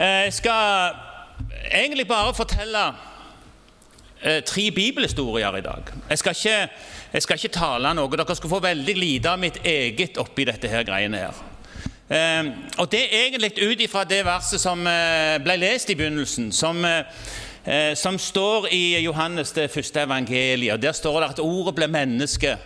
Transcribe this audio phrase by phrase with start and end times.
[0.00, 0.94] Eh, Jeg skal
[1.72, 2.84] egentlig bare fortelle
[4.22, 5.82] eh, tre bibelhistorier i dag.
[6.08, 6.68] Jeg skal, ikke,
[7.12, 8.08] jeg skal ikke tale noe.
[8.16, 11.42] Dere skal få veldig lite av mitt eget oppi dette her greiene her.
[12.08, 14.88] Eh, og det er egentlig ut ifra det verset som
[15.44, 16.80] ble lest i begynnelsen, som,
[17.94, 20.80] som står i Johannes det første evangeliet.
[20.80, 22.56] Der står det at ordet ble menneske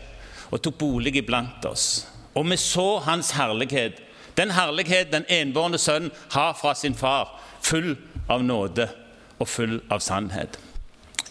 [0.54, 2.06] og tok bolig iblant oss.
[2.38, 4.03] Og vi så hans herlighet.
[4.36, 7.94] Den herlighet den enbårne sønnen har fra sin far, full
[8.28, 8.88] av nåde
[9.38, 10.58] og full av sannhet.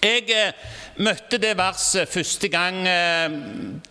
[0.03, 0.55] Jeg eh,
[0.99, 3.35] møtte det verset første gang, eh,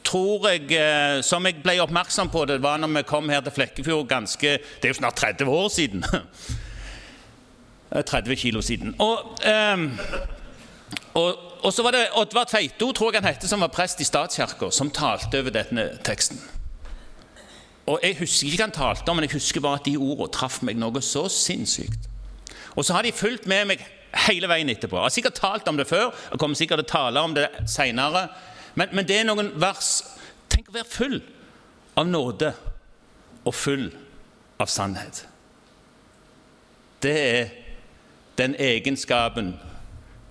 [0.05, 3.55] tror jeg, eh, som jeg ble oppmerksom på det, var når vi kom her til
[3.57, 6.05] Flekkefjord ganske Det er jo snart 30 år siden.
[8.13, 8.95] 30 kilo siden.
[8.99, 9.79] Og, eh,
[11.15, 14.09] og, og så var det Oddvar Tveito, tror jeg han hette, som var prest i
[14.09, 16.41] statskirka, som talte over denne teksten.
[17.87, 20.31] Og Jeg husker ikke hva han talte om, men jeg husker bare at de ordene
[20.33, 22.09] traff meg noe så sinnssykt.
[22.77, 23.83] Og så har de fulgt med meg
[24.29, 24.97] hele veien etterpå.
[24.97, 27.49] Jeg har sikkert talt om det før, og kommer sikkert til å tale om det
[27.71, 28.29] seinere.
[28.75, 30.01] Men, men, det er noen vers
[30.53, 31.19] Tenk å være full
[31.97, 32.51] av nåde
[33.49, 33.87] og full
[34.61, 35.23] av sannhet.
[37.01, 37.55] Det er
[38.37, 39.55] den egenskapen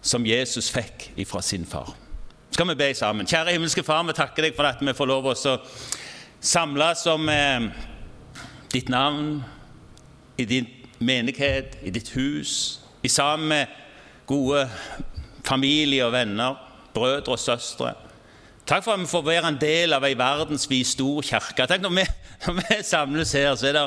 [0.02, 1.90] som Jesus fikk ifra sin far.
[2.54, 3.26] Skal vi be sammen?
[3.26, 5.36] Kjære himmelske Far, vi takker deg for at vi får lov å
[6.42, 7.70] samles om eh,
[8.74, 9.44] ditt navn,
[10.38, 10.68] i din
[11.00, 13.66] menighet, i ditt hus, i sammen med
[14.30, 14.66] gode
[15.46, 16.58] familie og venner,
[16.94, 17.94] brødre og søstre.
[18.66, 21.66] Takk for at vi får være en del av ei verdensvis stor kirke.
[21.68, 22.06] Tenk når vi,
[22.46, 23.86] når vi samles her, så er, det,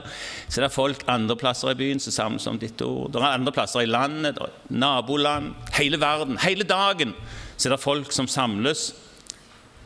[0.48, 3.12] så er, det, folk andre plasser i byen som samles om ditt ord.
[3.14, 4.38] Det er andre plasser i landet,
[4.68, 6.38] naboland, hele verden.
[6.42, 7.14] Hele dagen
[7.56, 8.92] så er det folk som samles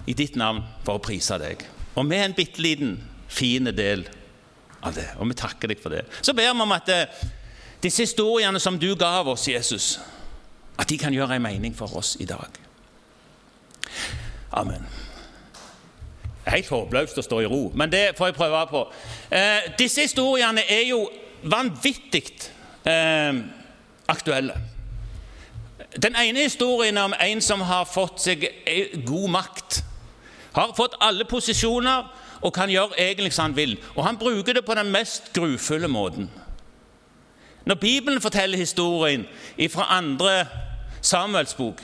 [0.09, 1.69] i ditt navn for å prise deg.
[1.99, 2.95] Og vi er en bitte liten,
[3.29, 4.07] fin del
[4.87, 6.05] av det, og vi takker deg for det.
[6.23, 7.25] Så ber vi om at eh,
[7.83, 9.99] disse historiene som du gav oss, Jesus,
[10.79, 12.55] at de kan gjøre en mening for oss i dag.
[14.55, 14.87] Amen.
[16.49, 18.85] Helt håpløst å stå i ro, men det får jeg prøve på.
[19.35, 21.03] Eh, disse historiene er jo
[21.51, 22.23] vanvittig
[22.87, 23.43] eh,
[24.09, 24.55] aktuelle.
[25.99, 28.47] Den ene historien om en som har fått seg
[29.09, 29.83] god makt.
[30.53, 32.09] Har fått alle posisjoner
[32.41, 33.79] og kan gjøre egentlig som han vil.
[33.97, 36.31] Og han bruker det på den mest grufulle måten.
[37.67, 39.27] Når Bibelen forteller historien
[39.71, 40.47] fra andre
[41.03, 41.83] Samuels bok,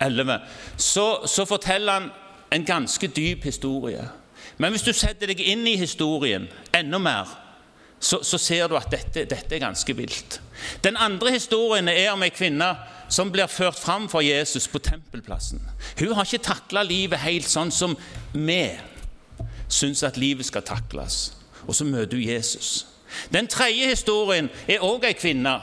[0.00, 0.38] 11,
[0.76, 2.10] så, så forteller han
[2.52, 4.08] en ganske dyp historie.
[4.58, 7.41] Men hvis du setter deg inn i historien enda mer,
[8.02, 10.40] så, så ser du at dette, dette, er ganske vilt.
[10.82, 12.72] Den andre historien er om ei kvinne
[13.12, 15.62] som blir ført fram for Jesus på tempelplassen.
[16.00, 17.94] Hun har ikke takla livet helt sånn som
[18.32, 18.64] vi
[19.70, 21.36] syns at livet skal takles.
[21.68, 22.88] Og så møter hun Jesus.
[23.30, 25.54] Den tredje historien er òg ei kvinne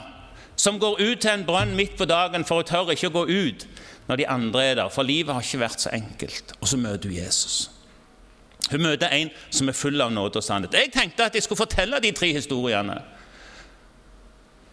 [0.56, 3.26] som går ut til en brønn midt på dagen, for hun tør ikke å gå
[3.28, 3.66] ut
[4.08, 6.56] når de andre er der, for livet har ikke vært så enkelt.
[6.60, 7.68] Og så møter hun Jesus.
[8.70, 10.74] Hun møter en som er full av nåde og sannhet.
[10.74, 12.96] Jeg tenkte at jeg skulle fortelle de tre historiene.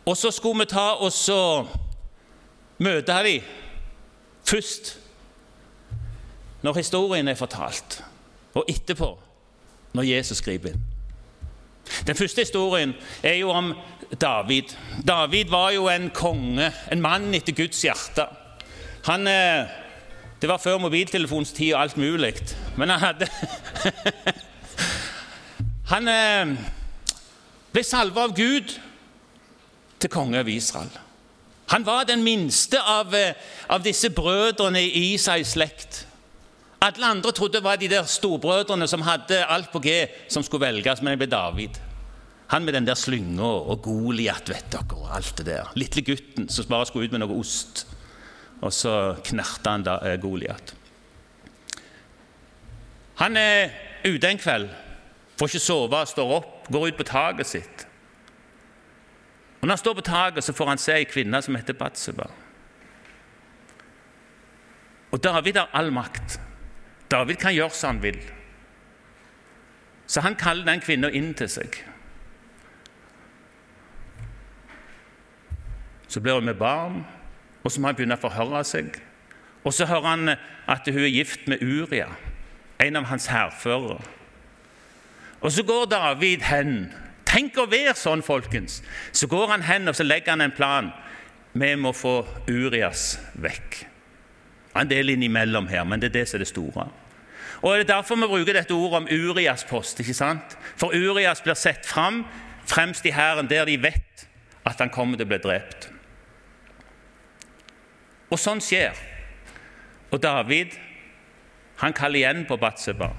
[0.05, 1.65] Og så skulle vi ta og så
[2.79, 3.47] møte dem
[4.47, 4.93] først
[6.63, 8.01] når historien er fortalt,
[8.57, 9.11] og etterpå
[9.93, 10.85] når Jesus griper inn.
[12.07, 12.93] Den første historien
[13.23, 13.73] er jo om
[14.21, 14.73] David.
[15.07, 18.25] David var jo en konge, en mann etter Guds hjerte.
[19.07, 19.67] Han, eh,
[20.41, 22.33] det var før mobiltelefonens tid og alt mulig,
[22.77, 23.27] men han hadde
[25.87, 26.49] Han eh,
[27.71, 28.73] ble salva av Gud
[29.97, 30.91] til konge av Israel.
[31.71, 33.33] Han var den minste av, eh,
[33.69, 36.05] av disse brødrene i Isais slekt.
[36.83, 39.95] Alle andre trodde det var de der storbrødrene som hadde alt på G,
[40.29, 41.79] som skulle velges, men det ble David.
[42.53, 45.71] Han med den der slynga og Goliat, vet dere, og alt det der.
[45.75, 47.87] Lille gutten som bare skulle ut med noe ost.
[48.61, 48.93] Og så
[49.25, 50.73] knerta han da eh, Goliat.
[53.17, 53.73] Han er
[54.05, 54.69] ute en kveld,
[55.37, 57.85] får ikke sove, står opp, går ut på taket sitt.
[59.61, 62.29] Og Når han står på taket, så får han se ei kvinne som heter Batseba.
[65.11, 66.39] Og David har all makt.
[67.11, 68.19] David kan gjøre som han vil.
[70.07, 71.79] Så han kaller den kvinnen inn til seg.
[76.07, 77.01] Så blir hun med barn,
[77.67, 78.93] og så må han begynne å forhøre seg.
[79.67, 80.29] Og så hører han
[80.71, 82.07] at hun er gift med Uria,
[82.79, 83.99] en av hans hærførere.
[85.41, 86.77] Og så går David hen.
[87.27, 88.79] Tenk å være sånn, folkens!
[89.11, 90.87] Så går han hen og så legger han en plan.
[91.57, 93.81] Vi må få Urias vekk.
[94.79, 96.87] En del innimellom her, men det er det som er det store.
[97.59, 99.99] Og Det er derfor vi bruker dette ordet om Urias post.
[99.99, 100.57] ikke sant?
[100.77, 102.23] For Urias blir sett fram
[102.65, 104.27] fremst i hæren der de vet
[104.63, 105.89] at han kommer til å bli drept.
[108.31, 108.97] Og sånn skjer.
[110.11, 110.75] Og David
[111.77, 113.11] han kaller igjen på Batseba.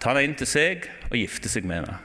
[0.00, 1.98] Tar henne inn til seg og gifter seg med henne.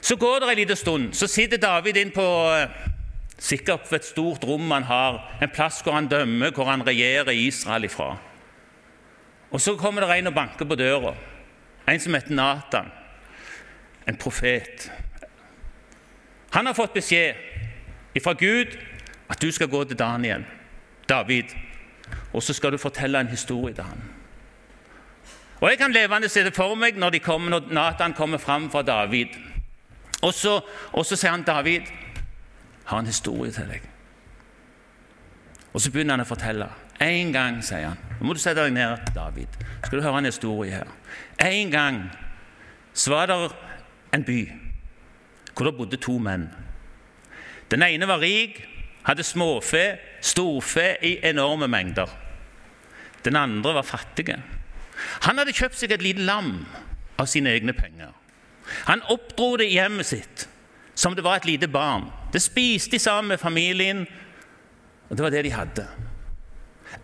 [0.00, 2.24] Så går det en liten stund, så sitter David inn på
[2.54, 2.70] eh,
[3.36, 7.84] sikkert et stort rom han har, en plass hvor han dømmer, hvor han regjerer Israel
[7.84, 8.14] ifra.
[9.50, 11.12] Og Så kommer det en og banker på døra,
[11.88, 12.88] en som heter Nathan,
[14.08, 14.88] en profet.
[16.56, 17.49] Han har fått beskjed
[18.18, 18.76] fra Gud
[19.30, 20.44] at du skal gå til Daniel,
[21.08, 21.44] David,
[22.32, 24.00] og så skal du fortelle en historie til ham.
[25.60, 28.82] Og Jeg kan levende se det for meg når, kommer, når Nathan kommer fram fra
[28.82, 29.26] David.
[30.22, 30.60] Og så,
[30.92, 31.80] og så sier han, 'David,
[32.84, 33.88] har en historie til deg.'
[35.72, 36.66] Og Så begynner han å fortelle.
[37.00, 39.46] En gang, sier han Nå må du sette deg ned, David.
[39.84, 40.88] Skal du høre en historie her.
[41.40, 42.10] En gang
[42.92, 43.52] så var det
[44.12, 44.52] en by
[45.54, 46.50] hvor det bodde to menn.
[47.70, 48.60] Den ene var rik,
[49.06, 49.84] hadde småfe,
[50.20, 52.10] storfe i enorme mengder.
[53.24, 54.34] Den andre var fattig.
[55.26, 56.64] Han hadde kjøpt seg et lite lam
[57.20, 58.12] av sine egne penger.
[58.88, 60.46] Han oppdro det i hjemmet sitt
[61.00, 62.10] som det var et lite barn.
[62.32, 64.06] Det spiste de sammen med familien,
[65.08, 65.86] og det var det de hadde.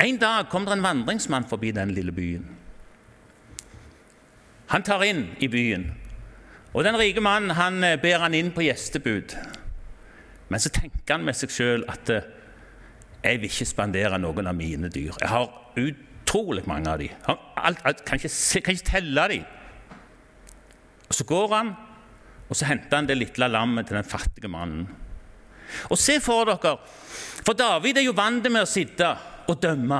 [0.03, 2.45] En dag kom det en vandringsmann forbi den lille byen.
[4.67, 5.95] Han tar inn i byen,
[6.75, 9.37] og den rike mannen han eh, ber han inn på gjestebud.
[10.49, 12.27] Men så tenker han med seg sjøl at eh,
[13.25, 15.17] jeg vil ikke spandere noen av mine dyr.
[15.19, 15.49] Jeg har
[15.81, 17.15] utrolig mange av dem.
[17.27, 18.31] Jeg kan ikke,
[18.63, 19.49] kan ikke telle dem.
[21.07, 21.73] Og Så går han,
[22.49, 24.87] og så henter han det lille lammet til den fattige mannen.
[25.91, 26.77] Og se for dere,
[27.43, 29.09] for David er jo vant med å sitte
[29.51, 29.99] og dømme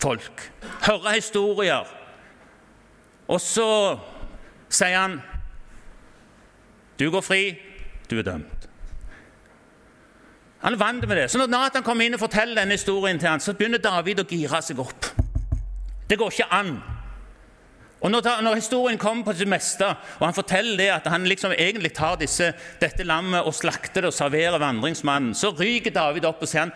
[0.00, 0.46] folk,
[0.86, 1.88] høre historier.
[3.28, 3.98] Og så
[4.68, 5.20] sier han,
[6.98, 7.58] 'Du går fri,
[8.10, 8.59] du er dømt'.
[10.60, 11.30] Han er vant med det.
[11.30, 14.28] Så Når Nathan kommer inn og forteller denne historien til han, så begynner David å
[14.28, 15.08] gire seg opp.
[16.10, 16.74] Det går ikke an.
[18.00, 19.84] Og når, når, historien kommer på sitt meste,
[20.18, 24.08] og han forteller det at han liksom egentlig tar disse, dette lammet og slakter det
[24.08, 26.74] og serverer vandringsmannen, så ryker David opp og sier han,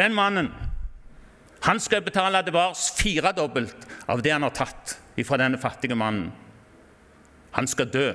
[0.00, 0.48] den mannen
[1.60, 4.96] han skal betale tilbake firedobbelt av det han har tatt
[5.28, 6.30] fra denne fattige mannen.
[7.52, 8.06] Han skal dø.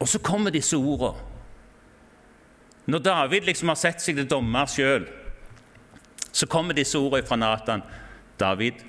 [0.00, 1.14] Og så kommer disse ordene.
[2.86, 5.08] Når David liksom har sett seg til dommer sjøl,
[6.30, 7.82] så kommer disse ordene fra Nathan.
[8.38, 8.84] David,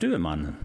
[0.00, 0.58] du er mannen.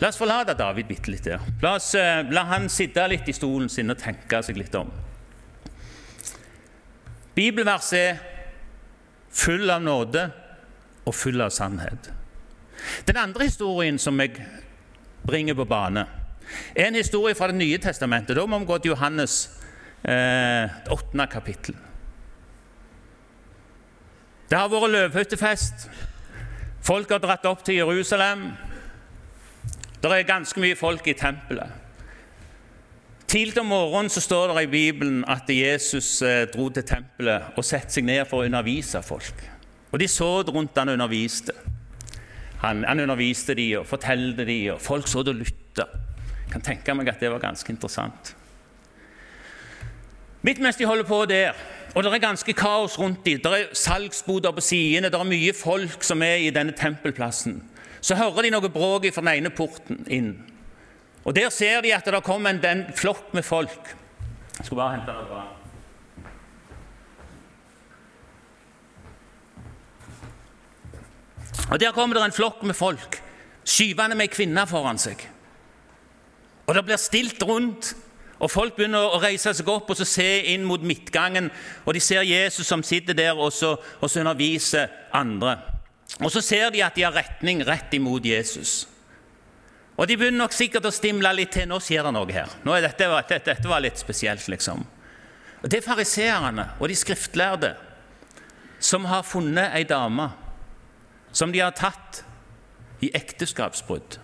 [0.00, 1.42] La oss forlate David bitte litt der.
[1.62, 4.90] La, oss, eh, la han sitte litt i stolen sin og tenke seg litt om.
[7.34, 8.18] Bibelverset er
[9.34, 10.26] full av nåde
[11.04, 12.10] og full av sannhet.
[13.06, 14.40] Den andre historien som jeg
[15.26, 16.06] bringer på bane,
[16.76, 18.36] en historie fra Det nye testamentet.
[18.36, 19.50] Da må vi gå til Johannes
[20.04, 21.26] eh, 8.
[21.32, 21.76] kapittel.
[24.50, 25.88] Det har vært løvhyttefest.
[26.84, 28.50] Folk har dratt opp til Jerusalem.
[30.02, 31.80] Det er ganske mye folk i tempelet.
[33.26, 37.64] Tidlig om morgenen så står det i Bibelen at Jesus eh, dro til tempelet og
[37.64, 39.40] satte seg ned for å undervise folk.
[39.90, 41.54] Og De så rundt han underviste.
[42.64, 45.84] Han, han underviste de og fortalte de, og folk så det og.
[46.44, 48.32] Jeg kan tenke meg at det var ganske interessant.
[50.44, 51.52] Midt mens de holder på der,
[51.94, 55.52] og det er ganske kaos rundt dem, det er salgsboder på sidene, det er mye
[55.56, 57.62] folk som er i denne tempelplassen,
[58.00, 60.34] så hører de noe bråk fra den ene porten inn.
[61.24, 63.96] Og Der ser de at det kommer en, en flokk med folk.
[64.58, 65.63] Jeg skal bare hente det bra.
[71.70, 73.22] Og Der kommer det en flokk med folk,
[73.64, 75.20] skyvende med ei kvinne foran seg.
[76.66, 77.94] Og Det blir stilt rundt,
[78.40, 81.50] og folk begynner å reise seg opp og så se inn mot midtgangen.
[81.86, 85.58] Og De ser Jesus som sitter der og så, og så underviser andre.
[86.20, 88.88] Og Så ser de at de har retning rett imot Jesus.
[89.96, 91.68] Og De begynner nok sikkert å stimle litt til.
[91.68, 92.50] Nå skjer det noe her.
[92.64, 94.84] Nå er dette, dette, dette var litt spesielt, liksom.
[95.62, 97.74] Og Det er fariseerne og de skriftlærde
[98.80, 100.28] som har funnet ei dame
[101.34, 102.22] som de har tatt
[103.02, 104.18] i ekteskapsbrudd.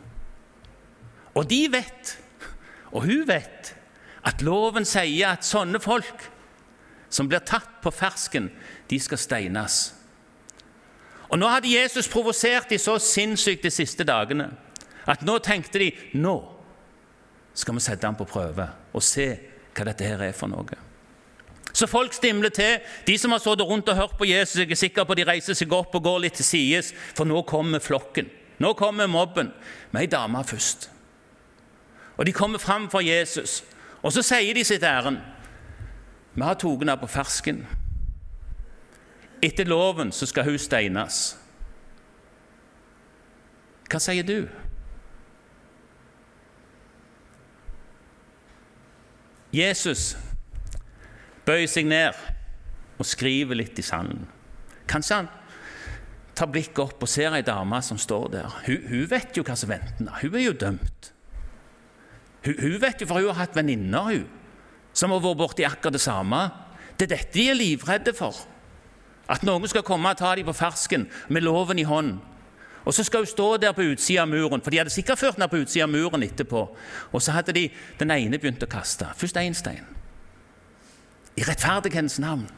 [1.34, 2.16] Og de vet,
[2.90, 3.74] og hun vet,
[4.26, 6.28] at loven sier at sånne folk
[7.10, 8.50] som blir tatt på fersken,
[8.90, 9.80] de skal steines.
[11.30, 14.50] Og Nå hadde Jesus provosert de så sinnssykt de siste dagene
[15.10, 16.34] at nå tenkte de nå
[17.54, 19.26] skal vi sette ham på prøve og se
[19.74, 20.89] hva dette her er for noe.
[21.72, 22.80] Så folk stimler til.
[23.06, 25.54] De som har sittet rundt og hørt på Jesus, jeg er sikker på de reiser
[25.54, 28.30] seg opp og går litt til sides, for nå kommer flokken.
[28.60, 29.52] Nå kommer mobben
[29.92, 30.90] med ei dame først.
[32.16, 33.62] Og De kommer fram for Jesus,
[34.02, 35.18] og så sier de sitt ærend.
[36.34, 37.64] Vi har tatt henne på fersken.
[39.42, 41.36] Etter loven så skal hun steines.
[43.90, 44.44] Hva sier du?
[49.50, 50.12] Jesus
[51.46, 52.16] bøyer seg ned
[53.00, 54.26] og skriver litt i sanden.
[54.90, 55.30] Kanskje han
[56.36, 58.60] tar blikket opp og ser ei dame som står der.
[58.66, 60.08] Hun, hun vet jo hva som venter.
[60.22, 61.10] Hun er jo dømt.
[62.46, 64.22] Hun, hun vet jo, for hun har hatt venninner
[64.96, 66.40] som har vært borti akkurat det samme.
[66.96, 68.36] Det er dette de er livredde for.
[69.30, 72.18] At noen skal komme og ta dem på fersken med loven i hånd.
[72.84, 75.36] Og Så skal hun stå der på utsida av muren, for de hadde sikkert ført
[75.36, 76.62] henne på utsida av muren etterpå.
[77.12, 77.68] Og så hadde de
[78.00, 79.06] den ene begynt å kaste.
[79.16, 79.84] Først én stein.
[81.40, 82.48] I rettferdighetens navn.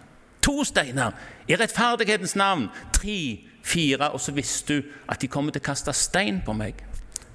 [0.43, 1.15] To steiner
[1.49, 2.69] i rettferdighetens navn.
[2.93, 4.11] Tre, fire.
[4.11, 6.83] Og så visste hun at de kommer til å kaste stein på meg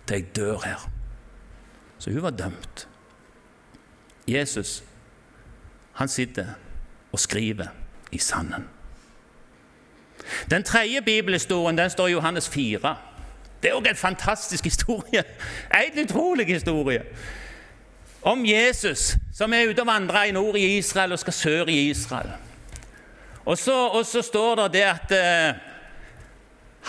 [0.08, 0.88] til jeg dør her.
[2.00, 2.88] Så hun var dømt.
[4.28, 4.84] Jesus,
[5.94, 6.46] han sitter
[7.12, 7.68] og skriver
[8.12, 8.68] i sanden.
[10.52, 12.96] Den tredje bibelhistorien den står i Johannes 4.
[13.64, 15.24] Det er òg en fantastisk historie.
[15.88, 17.04] En utrolig historie.
[18.28, 21.78] Om Jesus som er ute og vandrer i nord i Israel og skal sør i
[21.88, 22.34] Israel.
[23.48, 25.60] Og så, og så står det det at eh,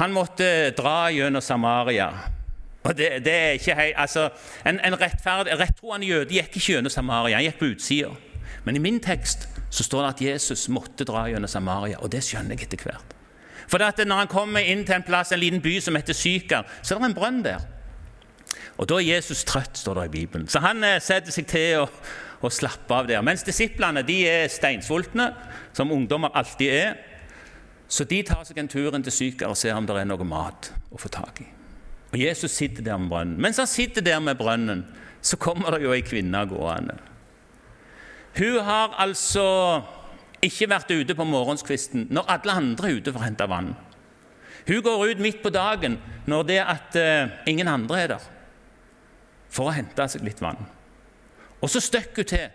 [0.00, 2.08] han måtte dra gjennom Samaria.
[2.82, 4.30] Og det, det er ikke hei, altså,
[4.66, 8.10] En, en rettroende jøde gikk ikke gjennom Samaria, han gikk på utsida.
[8.64, 12.24] Men i min tekst så står det at Jesus måtte dra gjennom Samaria, og det
[12.26, 13.14] skjønner jeg etter hvert.
[13.68, 16.94] For Når han kommer inn til en plass, en liten by som heter Sykar, så
[16.94, 17.62] er det en brønn der.
[18.78, 20.48] Og Da er Jesus trøtt, står det i Bibelen.
[20.48, 21.88] Så han eh, setter seg til å,
[22.46, 23.22] å slappe av der.
[23.26, 25.32] Mens disiplene de er steinsultne,
[25.74, 26.96] som ungdommer alltid er.
[27.90, 30.26] Så de tar seg en tur inn til Sykar og ser om det er noe
[30.28, 31.48] mat å få tak i.
[32.12, 33.40] Og Jesus sitter der med brønnen.
[33.42, 34.86] Mens han sitter der med brønnen,
[35.20, 36.94] så kommer det jo ei kvinne gående.
[38.38, 39.48] Hun har altså
[40.44, 43.72] ikke vært ute på morgenskvisten når alle andre er ute for å hente vann.
[44.68, 45.96] Hun går ut midt på dagen
[46.28, 48.26] når det at uh, ingen andre er der,
[49.50, 50.60] for å hente seg litt vann.
[51.60, 52.48] Og så støkker hun til,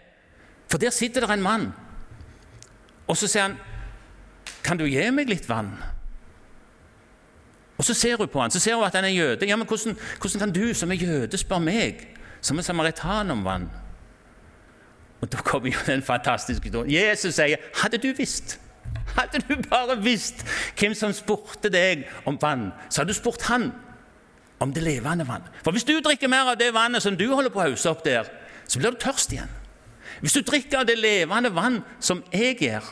[0.71, 1.67] for der sitter det en mann.
[3.07, 3.57] Og så sier han,
[4.63, 5.77] 'Kan du gi meg litt vann?'
[7.77, 9.47] Og Så ser hun på han, så ser hun at han er jøde.
[9.47, 12.07] Ja, men hvordan, hvordan kan du som er jøde, spørre meg,
[12.41, 13.69] som er samaritan, om vann?
[15.21, 16.91] Og Da kommer jo den fantastiske historien.
[16.91, 18.59] Jesus sier, 'Hadde du visst'
[19.15, 20.45] Hadde du bare visst
[20.79, 23.71] hvem som spurte deg om vann, så hadde du spurt han
[24.63, 25.45] om det levende vann.
[25.63, 28.03] For hvis du drikker mer av det vannet som du holder på å hause opp
[28.05, 28.29] der,
[28.67, 29.51] så blir du tørst igjen.
[30.23, 32.85] Hvis du drikker av det levende vann som jeg gjør,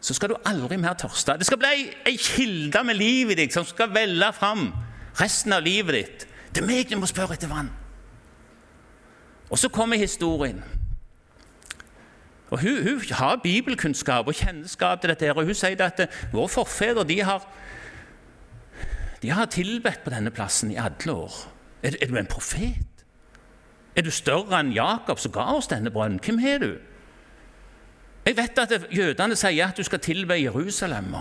[0.00, 1.36] så skal du aldri mer tørste.
[1.38, 4.68] Det skal bli ei kilde med livet ditt som skal velle fram
[5.18, 6.26] resten av livet ditt.
[6.54, 7.70] Det er meg du må spørre etter vann.
[9.50, 10.62] Og så kommer historien.
[12.50, 15.32] Og Hun, hun har bibelkunnskap og kjennskap til dette.
[15.34, 16.00] og Hun sier at
[16.32, 17.44] våre forfedre de har,
[19.22, 21.34] de har tilbedt på denne plassen i alle år.
[21.82, 23.04] Er, er, du en profet?
[23.96, 26.20] Er du større enn Jakob som ga oss denne brønnen?
[26.22, 26.70] Hvem er du?
[28.26, 31.14] Jeg vet at jødene sier at du skal tilbe Jerusalem,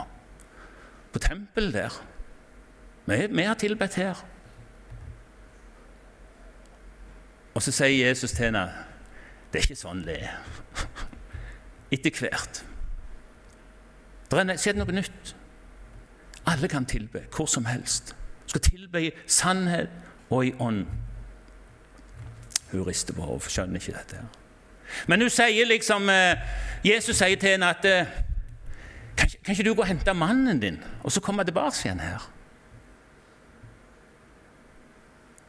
[1.13, 2.01] på tempelet der.
[3.05, 4.25] Vi, vi har tilbedt her.
[7.55, 8.67] Og så sier Jesus til henne
[9.47, 10.33] det er ikke sånn det er.
[11.95, 12.59] Etter hvert.
[14.27, 15.36] Det er skjedd noe nytt.
[16.47, 18.15] Alle kan tilbe hvor som helst.
[18.45, 19.89] Du skal tilbe i sannhet
[20.29, 20.85] og i ånd.
[22.71, 24.15] Hun rister på hodet, skjønner ikke dette.
[24.15, 24.27] her.
[25.07, 26.39] Men hun sier liksom, eh,
[26.85, 28.07] Jesus sier til henne at eh,
[29.17, 32.31] kan, ikke du gå og hente mannen din, og så komme tilbake igjen her?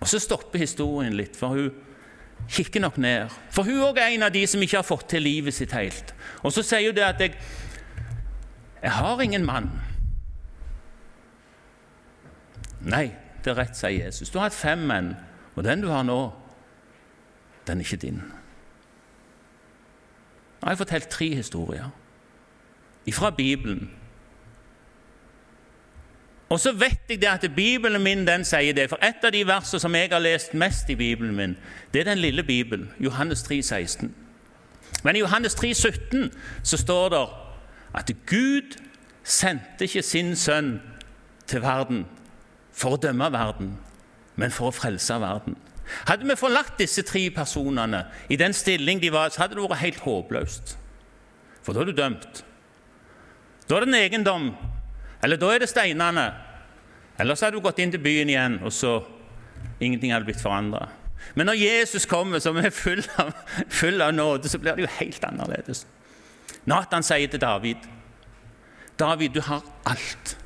[0.00, 1.70] Og Så stopper historien litt, for hun
[2.48, 3.28] kikker nok ned.
[3.50, 6.14] For hun òg er en av de som ikke har fått til livet sitt helt.
[6.42, 7.34] Og så sier hun det at jeg,
[8.82, 9.70] jeg har ingen mann.
[12.88, 13.06] Nei,
[13.44, 14.30] det er rett, sier Jesus.
[14.32, 15.12] Du har hatt fem menn,
[15.54, 16.18] og den du har nå,
[17.68, 18.20] den er ikke din.
[20.58, 21.90] Nå har jeg fortalt tre historier
[23.08, 23.86] fra Bibelen
[26.48, 28.88] og så vet jeg det at Bibelen min den sier det.
[28.88, 31.56] For et av de versene som jeg har lest mest i Bibelen min,
[31.92, 34.14] det er den lille Bibelen, Johannes 3, 16.
[35.04, 37.26] Men i Johannes 3, 17 så står det
[37.94, 38.78] at Gud
[39.24, 40.80] sendte ikke sin sønn
[41.46, 42.06] til verden
[42.78, 43.72] for å dømme verden,
[44.38, 45.56] men for å frelse verden.
[46.06, 49.82] Hadde vi forlatt disse tre personene i den stilling de var, så hadde det vært
[49.82, 50.76] helt håpløst.
[51.64, 52.42] For da er du dømt.
[53.68, 54.50] Da er det en eiendom
[55.22, 56.28] eller da er det steinene.
[57.18, 59.00] Ellers hadde du gått inn til byen igjen, og så
[59.82, 60.86] ingenting hadde blitt forandra.
[61.34, 63.32] Men når Jesus kommer, som er full av,
[63.80, 65.82] full av nåde, så blir det jo helt annerledes.
[66.68, 67.86] Nathan sier til David
[68.98, 70.36] David, du har alt.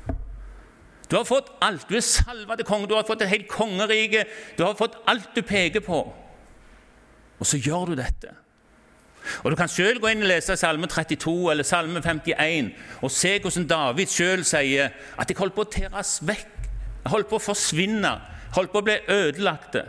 [1.13, 1.85] Du har fått alt.
[1.85, 4.23] Du er salva til konge, du har fått et helt kongerike.
[4.57, 5.99] Du har fått alt du peker på.
[7.37, 8.31] Og så gjør du dette.
[9.43, 12.71] Og Du kan selv gå inn og lese Salme 32 eller Salme 51
[13.05, 16.65] og se hvordan David selv sier at jeg holdt på å tæres vekk,
[17.03, 18.13] jeg holdt på å forsvinne,
[18.47, 19.85] jeg holdt på å bli ødelagte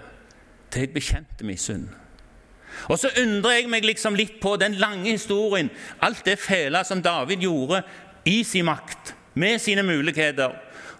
[0.69, 1.89] til jeg bekjente min synd.
[2.93, 5.71] Og Så undrer jeg meg liksom litt på den lange historien,
[6.03, 7.83] alt det fæle som David gjorde
[8.29, 10.53] i sin makt, med sine muligheter.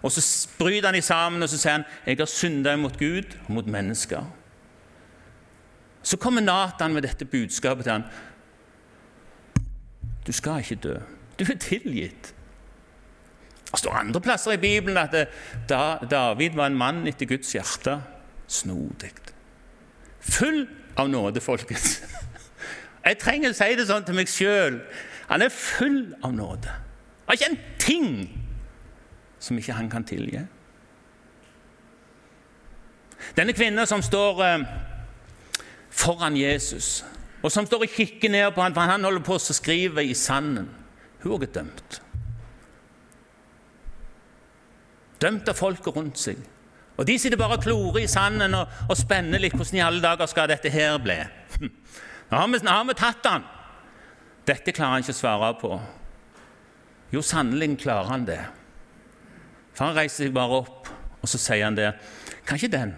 [0.05, 3.31] Og Så bryter han dem sammen og så sier han, jeg har synda mot Gud
[3.47, 4.27] og mot mennesker.
[6.05, 8.05] Så kommer Natan med dette budskapet til han.
[10.27, 10.95] Du skal ikke dø.
[11.39, 12.35] Du er tilgitt.
[13.71, 15.27] Det står andre plasser i Bibelen at
[16.11, 17.97] David var en mann etter Guds hjerte.
[18.47, 19.11] Snodig.
[20.21, 22.03] Full av nåde, folkens.
[23.05, 24.83] Jeg trenger å si det sånn til meg sjøl.
[25.33, 26.69] Han er full av nåde.
[27.25, 28.44] Det er ikke en ting
[29.45, 30.41] som ikke han kan tilgi.
[33.37, 34.65] Denne kvinnen som står eh,
[35.93, 37.03] foran Jesus,
[37.43, 40.17] og som står og kikker ned på ham, for han holder på å skrive i
[40.17, 40.67] sanden.
[41.23, 42.01] Hun er dømt.
[45.21, 46.41] Dømt av folket rundt seg.
[46.95, 49.55] Og De sitter bare og klorer i sanden og, og spenner litt.
[49.55, 51.17] Hvordan i alle dager skal dette her bli?
[52.29, 53.43] Nå har vi, nå har vi tatt han.
[54.49, 55.75] Dette klarer han ikke å svare på.
[57.13, 58.39] Jo, sannelig klarer han det.
[59.75, 60.89] For Han reiser seg bare opp,
[61.21, 61.91] og så sier han det.
[62.47, 62.95] Kan ikke den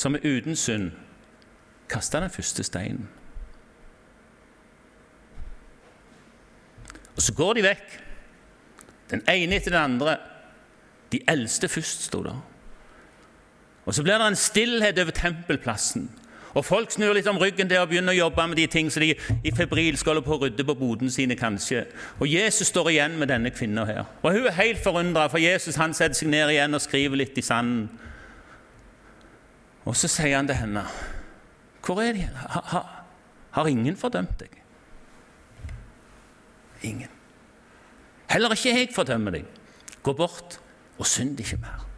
[0.00, 0.92] som er uten synd,
[1.90, 3.08] kaste den første steinen.
[7.16, 7.96] Og så går de vekk,
[9.10, 10.16] den ene etter den andre.
[11.12, 12.38] De eldste først, sto der.
[13.84, 16.06] Og Så blir det en stillhet over tempelplassen.
[16.54, 19.04] Og Folk snur litt om ryggen til og begynner å jobbe med de ting som
[19.04, 21.36] de i febril skal holde på å rydde på bodene sine.
[21.36, 21.84] kanskje.
[22.18, 24.04] Og Jesus står igjen med denne kvinnen her.
[24.22, 27.38] Og Hun er helt forundra, for Jesus han setter seg ned igjen og skriver litt
[27.38, 27.88] i sanden.
[29.84, 30.84] Og så sier han til henne
[31.80, 32.26] hvor er de?
[32.36, 32.80] Ha, ha,
[33.56, 34.58] har ingen fordømt deg?
[36.82, 37.08] Ingen.
[38.30, 39.46] Heller ikke jeg fordømmer deg.
[40.02, 40.60] Gå bort
[40.98, 41.89] og synd ikke mer.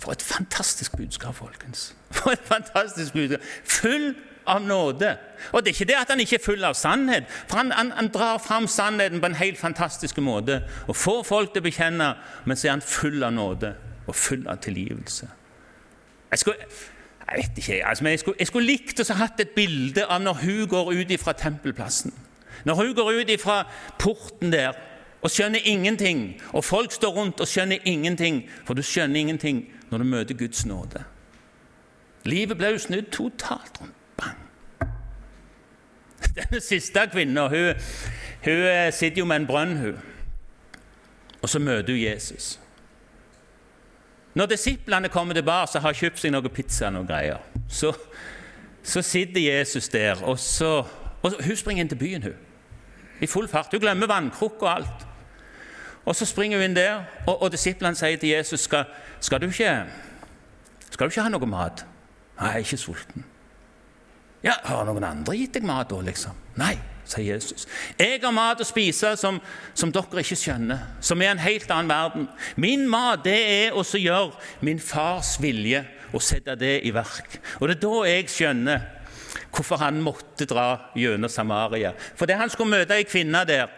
[0.00, 1.94] For et fantastisk budskap, folkens.
[2.10, 3.40] For et fantastisk budskap.
[3.64, 4.14] Full
[4.46, 5.16] av nåde.
[5.52, 7.92] Og det er ikke det at han ikke er full av sannhet, for han, han,
[7.96, 12.08] han drar fram sannheten på en helt fantastisk måte og får folk til å bekjenne,
[12.48, 13.74] men så er han full av nåde
[14.06, 15.28] og full av tilgivelse.
[16.30, 16.70] Jeg skulle,
[17.26, 20.06] jeg vet ikke, altså, men jeg skulle, jeg skulle likt å ha hatt et bilde
[20.06, 22.14] av når hun går ut fra tempelplassen.
[22.64, 23.62] Når hun går ut fra
[23.98, 24.78] porten der
[25.20, 29.98] og skjønner ingenting, og folk står rundt og skjønner ingenting, for du skjønner ingenting når
[29.98, 31.04] du møter Guds nåde.
[32.24, 33.96] Livet ble jo snudd totalt rundt.
[34.16, 34.38] Bang!
[36.36, 37.74] Denne siste kvinnen hun,
[38.44, 40.00] hun eh, sitter jo med en brønn, hun.
[41.42, 42.60] Og så møter hun Jesus.
[44.34, 47.90] Når disiplene kommer tilbake og har kjøpt seg noe pizza og greier, så,
[48.82, 50.84] så sitter Jesus der, og, så,
[51.22, 52.36] og hun springer inn til byen, hun.
[53.20, 53.72] I full fart.
[53.72, 55.06] Hun glemmer vannkrukka og alt.
[56.10, 58.88] Og Så springer hun inn der, og, og disiplene sier til Jesus skal,
[59.22, 59.74] skal, du ikke,
[60.90, 61.84] skal du ikke ha noe mat?
[62.40, 63.26] Nei, jeg er ikke sulten.
[64.42, 66.34] Ja, Har noen andre gitt deg mat da, liksom?
[66.58, 66.74] Nei
[67.10, 67.66] sier Jesus.
[67.98, 69.40] Jeg har mat å spise som,
[69.74, 72.28] som, dere ikke skjønner, som er en helt annen verden.
[72.60, 75.82] Min mat det er å gjøre min fars vilje
[76.14, 77.38] og sette det i verk.
[77.58, 78.88] Og Det er da jeg skjønner
[79.50, 81.92] hvorfor han måtte dra gjennom Samaria.
[82.18, 83.70] Fordi han skulle møte ei kvinne der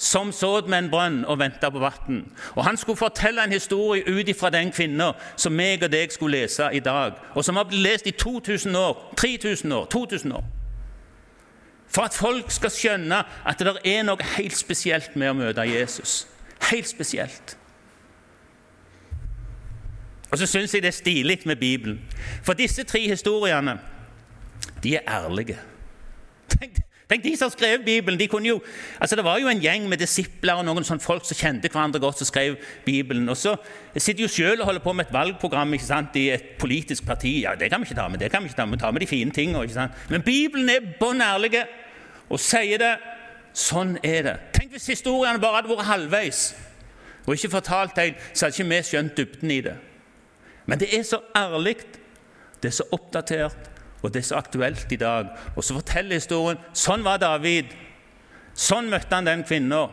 [0.00, 2.22] som sådd med en brønn og venta på vann.
[2.56, 6.40] Og han skulle fortelle en historie ut ifra den kvinna som meg og deg skulle
[6.40, 10.44] lese i dag, og som har blitt lest i 2000 år, 3000 år, 2000 år.
[11.90, 16.22] For at folk skal skjønne at det er noe helt spesielt med å møte Jesus.
[16.70, 17.56] Helt spesielt.
[20.30, 22.00] Og så syns jeg det er stilig med Bibelen.
[22.42, 23.76] For disse tre historiene,
[24.82, 25.58] de er ærlige.
[26.48, 28.18] Tenk, tenk de som skrev Bibelen.
[28.18, 28.60] de kunne jo,
[29.00, 32.00] altså Det var jo en gjeng med disipler og noen sånne folk som kjente hverandre
[32.00, 33.28] godt, som skrev Bibelen.
[33.28, 33.56] Og så
[33.96, 37.42] sitter jo selv og holder på med et valgprogram ikke sant, i et politisk parti.
[37.42, 38.78] Ja, det kan vi ikke ta med, det kan vi ikke ta med.
[38.78, 39.62] Ta med de fine tingene.
[39.62, 39.92] ikke sant?
[40.08, 41.66] Men Bibelen er bånn ærlig
[42.30, 42.96] og sier det.
[43.52, 44.36] Sånn er det.
[44.54, 46.42] Tenk hvis historiene bare hadde vært halvveis
[47.26, 49.74] og ikke fortalt deg, så hadde ikke vi skjønt dybden i det.
[50.66, 51.76] Men det er så ærlig,
[52.62, 53.69] det er så oppdatert,
[54.02, 55.26] og det er så aktuelt i dag.
[55.56, 57.72] Og så forteller historien sånn var David.
[58.56, 59.88] Sånn møtte han den kvinna.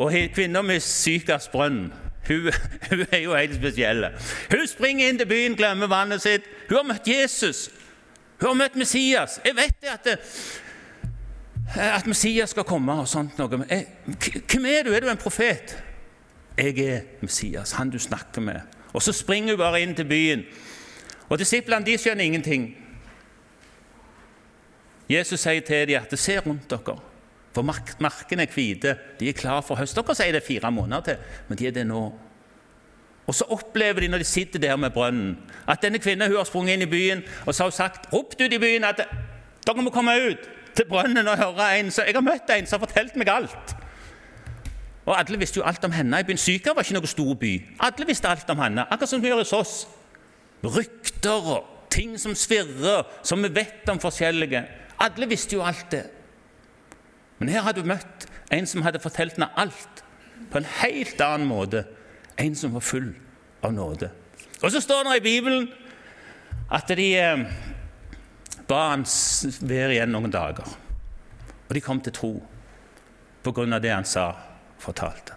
[0.00, 1.90] Og kvinna med Sykas brønn,
[2.28, 2.48] hun,
[2.90, 4.06] hun er jo helt spesiell.
[4.52, 6.48] Hun springer inn til byen, glemmer vannet sitt.
[6.68, 7.68] Hun har møtt Jesus.
[8.40, 9.40] Hun har møtt Messias.
[9.44, 10.18] Jeg vet at, det,
[11.76, 13.00] at Messias skal komme.
[13.02, 13.48] og sånt noe.
[13.50, 14.94] Hvem er du?
[14.94, 15.76] Er du en profet?
[16.56, 18.60] Jeg er Messias, han du snakker med.
[18.92, 20.44] Og Så springer hun bare inn til byen.
[21.30, 22.64] Og Disiplene de skjønner ingenting.
[25.10, 26.96] Jesus sier til dem at se rundt dere,
[27.54, 28.96] for markene er hvite.
[29.18, 29.96] De er klare for høst.
[29.96, 31.16] Dere sier det er fire måneder til,
[31.48, 32.02] men de er det nå.
[33.26, 35.36] Og så opplever de når de sitter der med brønnen,
[35.68, 38.40] at denne kvinnen hun har sprunget inn i byen og så har hun sagt, ropt
[38.40, 39.04] ut i byen at
[39.66, 41.90] dere må komme ut til brønnen og høre en.
[41.90, 43.76] Så jeg har møtt en som har fortalt meg alt.
[45.06, 46.20] Og Alle visste jo alt om henne.
[46.20, 46.38] i byen.
[46.38, 47.52] Syka var ikke noen stor by.
[47.80, 49.86] Alle visste alt om henne, akkurat som vi gjør hos oss.
[50.64, 54.64] Rykter og ting som svirrer, som vi vet om forskjellige.
[55.00, 56.04] Alle visste jo alt det.
[57.40, 60.04] Men her hadde du møtt en som hadde fortalt henne alt
[60.50, 61.84] på en helt annen måte.
[62.40, 63.12] En som var full
[63.64, 64.10] av nåde.
[64.60, 65.68] Og så står det i Bibelen
[66.70, 67.44] at de eh,
[68.68, 69.04] ba han
[69.66, 70.68] være igjen noen dager.
[71.68, 72.32] Og de kom til tro
[73.40, 74.32] på grunn av det han sa
[74.80, 75.36] fortalte.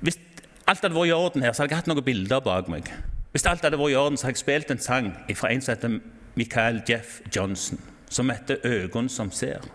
[0.00, 0.18] Hvis
[0.66, 2.88] alt hadde vært i orden her, så hadde jeg hatt noen bilder bak meg.
[3.36, 5.74] Hvis alt hadde vært i orden, så hadde jeg spilt en sang fra en som
[5.74, 5.96] heter
[6.40, 9.68] Michael Jeff Johnson, som heter 'Øgon som ser'.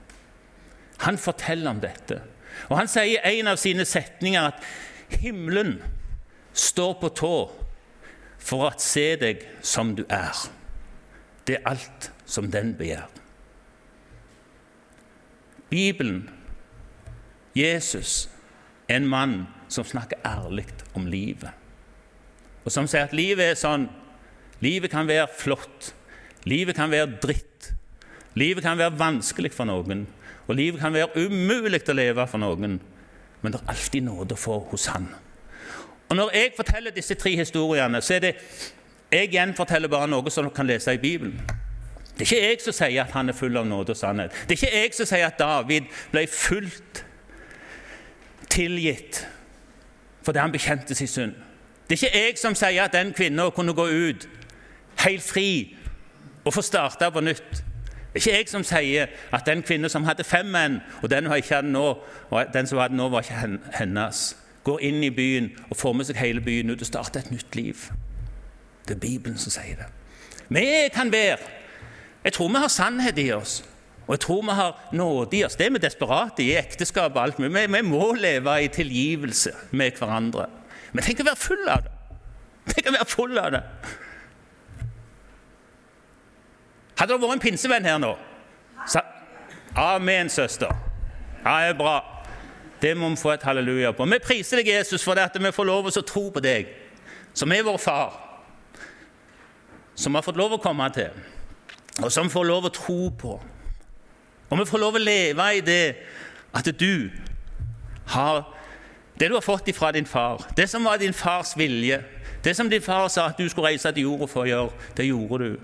[0.98, 2.22] Han forteller om dette.
[2.70, 4.54] Og Han sier i en av sine setninger at
[5.10, 5.84] himmelen
[6.54, 7.52] står på tå
[8.40, 10.50] for å se deg som du er.
[11.48, 13.10] Det er alt som den begjær.
[15.70, 16.30] Bibelen
[17.56, 18.30] Jesus
[18.90, 21.61] en mann som snakker ærlig om livet.
[22.66, 23.88] Og som sier at livet er sånn.
[24.62, 25.94] Livet kan være flott.
[26.46, 27.72] Livet kan være dritt.
[28.38, 30.06] Livet kan være vanskelig for noen.
[30.48, 32.80] Og livet kan være umulig å leve for noen.
[33.42, 35.10] Men det er alltid nåde å få hos Han.
[36.12, 38.32] Og Når jeg forteller disse tre historiene, så er det
[39.12, 41.40] jeg gjenforteller bare noe som dere kan lese i Bibelen.
[42.18, 44.36] Det er ikke jeg som sier at han er full av nåde og sannhet.
[44.48, 47.06] Det er ikke jeg som sier at David ble fullt
[48.52, 49.24] tilgitt
[50.22, 51.38] fordi han bekjente sin synd.
[51.92, 54.28] Det er ikke jeg som sier at den kvinnen kunne gå ut
[55.04, 55.76] helt fri
[56.46, 57.50] og få starte på nytt.
[57.52, 61.28] Det er ikke jeg som sier at den kvinnen som hadde fem menn, og den,
[61.68, 61.84] nå,
[62.30, 66.08] og den som hadde nå, var ikke hennes, går inn i byen og får med
[66.08, 67.76] seg hele byen ut og starter et nytt liv.
[68.88, 69.90] Det er Bibelen som sier det.
[70.48, 71.38] Vi kan være
[72.24, 73.66] Jeg tror vi har sannhet i oss.
[74.08, 75.56] Og jeg tror vi har nåde i oss.
[75.56, 77.54] Det er vi desperate i ekteskap og alt mulig.
[77.54, 80.46] Vi, vi, må leve i tilgivelse med hverandre.
[80.92, 81.94] Men tenk å være full av det!
[82.72, 83.62] Tenk å være full av det!
[87.00, 88.12] Hadde det vært en pinsevenn her nå
[88.90, 89.02] så,
[89.78, 90.74] Amen, søster.
[91.46, 91.96] Ja, det er bra.
[92.82, 94.06] Det må vi få et halleluja på.
[94.10, 96.70] Vi priser deg, Jesus, for at vi får lov å tro på deg,
[97.34, 98.18] som er vår far,
[99.96, 101.14] som vi har fått lov å komme til,
[102.02, 103.36] og som vi får lov å tro på.
[104.50, 105.86] Og vi får lov å leve i det
[106.58, 107.10] at du
[108.12, 108.44] har
[109.22, 112.00] det du har fått ifra din far, det som var din fars vilje,
[112.44, 115.06] det som din far sa at du skulle reise til jorda for å gjøre, det
[115.06, 115.60] gjorde du.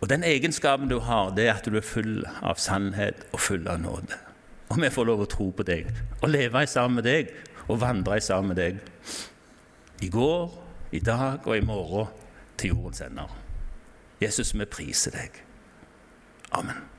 [0.00, 3.68] Og den egenskapen du har, det er at du er full av sannhet og full
[3.68, 4.16] av nåde.
[4.70, 5.90] Og vi får lov å tro på deg
[6.22, 7.34] og leve sammen med deg
[7.66, 8.80] og vandre sammen med deg.
[10.00, 10.56] I går,
[10.96, 12.08] i dag og i morgen
[12.56, 13.36] til jordens ender.
[14.22, 15.42] Jesus, vi priser deg.
[16.56, 16.89] Amen.